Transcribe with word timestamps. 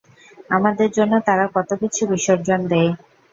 আমাদের 0.49 0.89
জন্য 0.91 1.13
তারা 1.27 1.45
কতকিছু 1.55 2.01
বিসর্জন 2.11 2.59
দেয়! 2.71 2.91